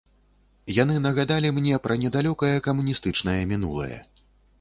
[0.75, 3.99] Яны нагадалі мне пра недалёкае камуністычнае мінулае.